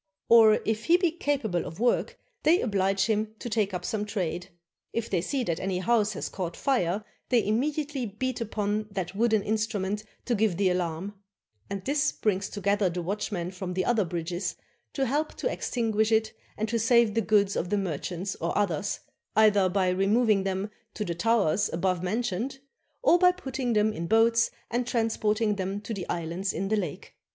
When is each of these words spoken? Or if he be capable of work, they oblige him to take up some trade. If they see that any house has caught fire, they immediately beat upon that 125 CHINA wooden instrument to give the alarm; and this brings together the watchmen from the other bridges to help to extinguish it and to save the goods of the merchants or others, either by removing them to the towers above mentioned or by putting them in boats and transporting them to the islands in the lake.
Or 0.29 0.55
if 0.65 0.85
he 0.85 0.97
be 0.97 1.11
capable 1.11 1.63
of 1.63 1.79
work, 1.79 2.17
they 2.41 2.59
oblige 2.59 3.05
him 3.05 3.35
to 3.37 3.47
take 3.47 3.71
up 3.71 3.85
some 3.85 4.03
trade. 4.03 4.49
If 4.93 5.11
they 5.11 5.21
see 5.21 5.43
that 5.43 5.59
any 5.59 5.77
house 5.77 6.13
has 6.13 6.27
caught 6.27 6.57
fire, 6.57 7.05
they 7.29 7.45
immediately 7.45 8.07
beat 8.07 8.41
upon 8.41 8.87
that 8.89 9.13
125 9.13 9.13
CHINA 9.13 9.19
wooden 9.19 9.43
instrument 9.43 10.03
to 10.25 10.33
give 10.33 10.57
the 10.57 10.69
alarm; 10.71 11.13
and 11.69 11.85
this 11.85 12.11
brings 12.11 12.49
together 12.49 12.89
the 12.89 13.03
watchmen 13.03 13.51
from 13.51 13.75
the 13.75 13.85
other 13.85 14.03
bridges 14.03 14.55
to 14.93 15.05
help 15.05 15.35
to 15.35 15.47
extinguish 15.47 16.11
it 16.11 16.33
and 16.57 16.67
to 16.69 16.79
save 16.79 17.13
the 17.13 17.21
goods 17.21 17.55
of 17.55 17.69
the 17.69 17.77
merchants 17.77 18.35
or 18.41 18.57
others, 18.57 19.01
either 19.35 19.69
by 19.69 19.89
removing 19.89 20.41
them 20.41 20.71
to 20.95 21.05
the 21.05 21.13
towers 21.13 21.69
above 21.71 22.01
mentioned 22.01 22.57
or 23.03 23.19
by 23.19 23.31
putting 23.31 23.73
them 23.73 23.93
in 23.93 24.07
boats 24.07 24.49
and 24.71 24.87
transporting 24.87 25.57
them 25.57 25.79
to 25.79 25.93
the 25.93 26.09
islands 26.09 26.53
in 26.53 26.69
the 26.69 26.75
lake. 26.75 27.13